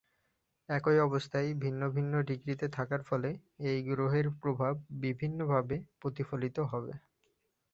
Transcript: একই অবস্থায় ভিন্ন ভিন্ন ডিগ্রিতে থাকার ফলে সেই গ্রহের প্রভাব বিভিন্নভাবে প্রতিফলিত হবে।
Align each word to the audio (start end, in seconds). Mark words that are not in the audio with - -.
একই 0.69 0.97
অবস্থায় 0.99 1.49
ভিন্ন 1.55 1.81
ভিন্ন 1.89 2.13
ডিগ্রিতে 2.21 2.65
থাকার 2.69 3.01
ফলে 3.03 3.29
সেই 3.55 3.79
গ্রহের 3.87 4.27
প্রভাব 4.41 4.73
বিভিন্নভাবে 5.01 5.77
প্রতিফলিত 6.01 6.57
হবে। 6.71 6.93